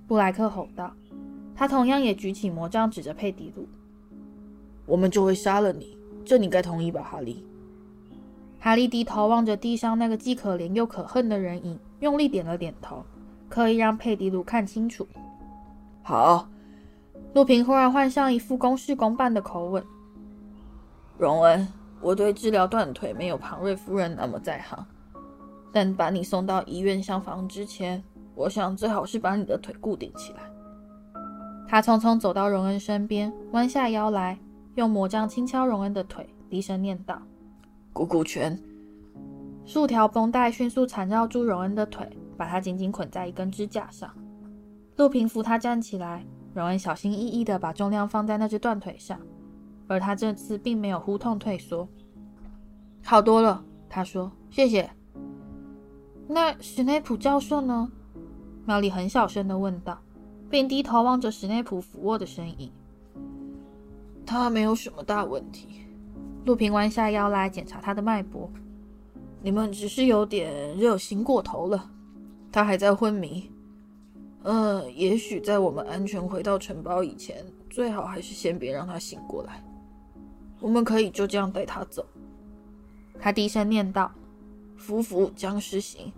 [0.09, 0.93] 布莱克吼道。
[1.55, 3.69] 他同样也举起魔杖，指着佩迪鲁。
[4.85, 7.47] 我们就会杀了你，这你该同意吧，哈利？
[8.59, 13.05] 哈利低头望着地上那个既可怜又可恨的人影，用力点了点头，
[13.49, 15.07] 刻意让佩迪鲁看清楚。
[16.03, 16.49] 好。
[17.33, 19.85] 陆平忽然换上一副公事公办的口吻。
[21.21, 21.69] 荣恩，
[22.01, 24.83] 我对治疗断腿没有庞瑞夫人那么在行，
[25.71, 28.03] 但把你送到医院厢房之前，
[28.35, 30.41] 我想最好是把你的腿固定起来。
[31.69, 34.39] 他匆匆走到荣恩身边，弯下腰来，
[34.77, 37.21] 用魔杖轻敲荣恩的腿，低声念道
[37.93, 38.59] ：“股骨拳。”
[39.67, 42.09] 数条绷带迅速缠绕住荣恩的腿，
[42.39, 44.11] 把他紧紧捆在一根支架上。
[44.97, 49.21] 陆平扶他站起来，荣恩小心翼翼地把重量放在那只断腿上。
[49.91, 51.89] 而他这次并没有呼痛退缩，
[53.03, 53.65] 好多了。
[53.89, 54.89] 他说：“谢谢。”
[56.29, 57.91] 那史内普教授呢？
[58.65, 60.01] 妙丽很小声的问道，
[60.49, 62.71] 并低头望着史内普俯卧的身影。
[64.25, 65.81] 他没有什么大问题。
[66.45, 68.49] 陆平弯下腰来检查他的脉搏。
[69.43, 71.91] 你们只是有点热心过头了。
[72.53, 73.51] 他还在昏迷。
[74.45, 79.61] 呃，也许在我们安全回到城堡以前，最好还是先别让他醒过来。
[80.61, 82.05] 我们可以就这样带他走。
[83.19, 84.13] 他低声念道
[84.77, 86.13] ：“服服僵尸行。”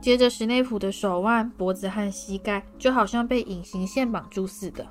[0.00, 4.86] 接着，史内普的手腕、脖子和膝盖就好像被隐形线绑住似的，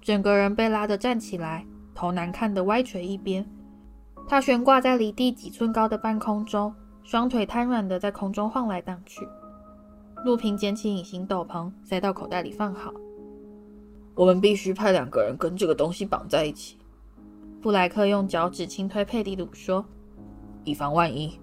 [0.00, 3.48] 整个人被拉得站起来，头难看得歪垂一边。
[4.28, 9.26] 他悬挂在离地几寸高的半空中，双腿瘫软地在空中晃来荡去。
[10.24, 12.92] 陆平捡起隐形斗篷，塞到口袋里放好。
[14.14, 16.76] 我们必须派两个人跟这个东西绑在一起。
[17.62, 19.84] 布莱克用脚趾轻推佩蒂鲁，说
[20.64, 21.38] ：“以防万一，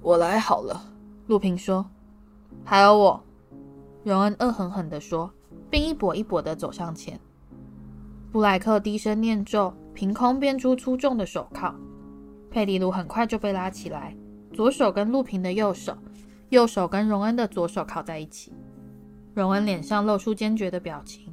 [0.00, 0.90] 我来好了。”
[1.28, 1.84] 陆平说
[2.64, 3.22] ：“还有我。”
[4.04, 5.30] 荣恩恶狠狠地说，
[5.68, 7.20] 并一跛一跛地走上前。
[8.32, 11.74] 布莱克低声念咒，凭空变出粗重的手铐。
[12.50, 14.16] 佩蒂鲁很快就被拉起来，
[14.54, 15.94] 左手跟陆平的右手，
[16.48, 18.50] 右手跟荣恩的左手铐在一起。
[19.34, 21.25] 荣恩脸上露出坚决的表情，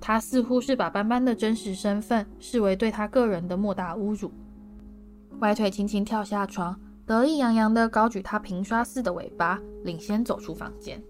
[0.00, 4.30] 他似乎是把斑斑的真实身份视为对他个人的莫大侮辱。
[5.40, 11.02] 歪腿轻轻跳下床，得意洋洋地高举他平刷似的尾巴，领先走出房间。